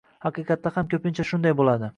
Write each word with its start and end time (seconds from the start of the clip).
Haqiqatda 0.23 0.71
ham 0.79 0.89
ko‘pincha 0.95 1.29
shunday 1.33 1.59
bo‘ladi. 1.61 1.89